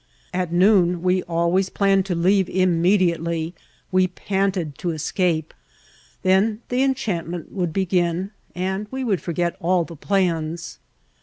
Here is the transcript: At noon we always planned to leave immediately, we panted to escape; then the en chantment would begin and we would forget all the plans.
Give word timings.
At 0.33 0.51
noon 0.51 1.03
we 1.03 1.21
always 1.21 1.69
planned 1.69 2.07
to 2.07 2.15
leave 2.15 2.49
immediately, 2.49 3.53
we 3.91 4.07
panted 4.07 4.75
to 4.79 4.89
escape; 4.89 5.53
then 6.23 6.59
the 6.69 6.81
en 6.81 6.95
chantment 6.95 7.51
would 7.51 7.71
begin 7.71 8.31
and 8.55 8.87
we 8.89 9.03
would 9.03 9.21
forget 9.21 9.55
all 9.59 9.83
the 9.83 9.95
plans. 9.95 10.79